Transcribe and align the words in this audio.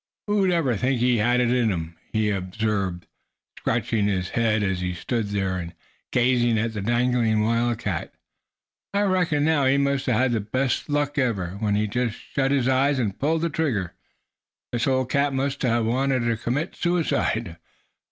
"Who'd 0.25 0.49
ever 0.49 0.75
think 0.77 0.99
he 0.99 1.17
had 1.19 1.39
it 1.39 1.51
in 1.51 1.69
him?" 1.71 1.95
he 2.11 2.31
observed, 2.31 3.05
scratching 3.59 4.07
his 4.07 4.29
head 4.29 4.63
as 4.63 4.79
he 4.81 4.95
stood 4.95 5.27
there, 5.27 5.57
and 5.57 5.75
gazed 6.11 6.57
at 6.57 6.73
the 6.73 6.81
dangling 6.81 7.41
wildcat. 7.43 8.11
"I 8.95 9.01
reckon, 9.01 9.45
now, 9.45 9.65
he 9.65 9.77
must 9.77 10.07
a 10.07 10.13
had 10.13 10.31
the 10.31 10.39
best 10.39 10.89
luck 10.89 11.19
ever, 11.19 11.51
when 11.59 11.75
he 11.75 11.85
just 11.85 12.15
shut 12.17 12.49
his 12.49 12.67
eyes 12.67 12.97
and 12.97 13.19
pulled 13.19 13.43
trigger. 13.53 13.93
This 14.71 14.87
old 14.87 15.11
cat 15.11 15.35
must 15.35 15.63
a 15.63 15.83
wanted 15.83 16.21
to 16.21 16.35
commit 16.35 16.75
suicide. 16.75 17.57